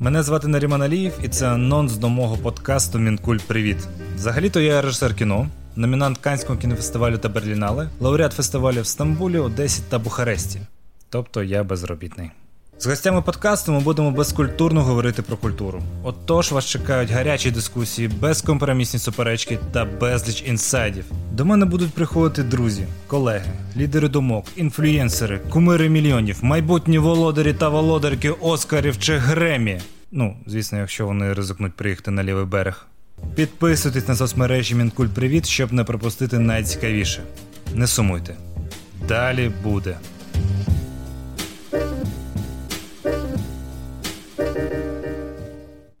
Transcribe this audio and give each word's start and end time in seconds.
Мене 0.00 0.22
звати 0.22 0.48
Наріман 0.48 0.82
Аліїв, 0.82 1.12
і 1.22 1.28
це 1.28 1.48
анонс 1.48 1.96
до 1.96 2.08
мого 2.08 2.36
подкасту 2.36 2.98
Мінкуль 2.98 3.38
Привіт. 3.46 3.88
Взагалі-то 4.14 4.60
я 4.60 4.82
режисер 4.82 5.14
кіно, 5.14 5.48
номінант 5.76 6.18
Канського 6.18 6.58
кінофестивалю 6.58 7.18
та 7.18 7.28
Берлінале, 7.28 7.88
лауреат 8.00 8.32
фестивалів 8.32 8.82
в 8.82 8.86
Стамбулі, 8.86 9.38
Одесі 9.38 9.82
та 9.88 9.98
Бухаресті. 9.98 10.60
Тобто 11.08 11.42
я 11.42 11.64
безробітний. 11.64 12.30
З 12.80 12.86
гостями 12.86 13.22
подкасту 13.22 13.72
ми 13.72 13.80
будемо 13.80 14.10
безкультурно 14.10 14.82
говорити 14.84 15.22
про 15.22 15.36
культуру. 15.36 15.82
Отож 16.02 16.52
вас 16.52 16.66
чекають 16.66 17.10
гарячі 17.10 17.50
дискусії, 17.50 18.08
безкомпромісні 18.08 19.00
суперечки 19.00 19.58
та 19.72 19.84
безліч 19.84 20.42
інсайдів. 20.46 21.04
До 21.32 21.44
мене 21.44 21.64
будуть 21.66 21.92
приходити 21.92 22.42
друзі, 22.42 22.86
колеги, 23.06 23.52
лідери 23.76 24.08
думок, 24.08 24.46
інфлюєнсери, 24.56 25.38
кумири 25.38 25.88
мільйонів, 25.88 26.38
майбутні 26.42 26.98
володарі 26.98 27.52
та 27.52 27.68
володарки 27.68 28.30
Оскарів 28.30 28.98
чи 28.98 29.16
Гремі. 29.16 29.80
Ну, 30.12 30.36
звісно, 30.46 30.78
якщо 30.78 31.06
вони 31.06 31.32
ризикнуть 31.32 31.74
приїхати 31.74 32.10
на 32.10 32.24
лівий 32.24 32.44
берег. 32.44 32.86
Підписуйтесь 33.34 34.08
на 34.08 34.16
соцмережі 34.16 34.74
Мінкуль 34.74 35.06
Привіт, 35.06 35.46
щоб 35.46 35.72
не 35.72 35.84
пропустити 35.84 36.38
найцікавіше. 36.38 37.22
Не 37.74 37.86
сумуйте. 37.86 38.36
Далі 39.08 39.50
буде. 39.62 39.96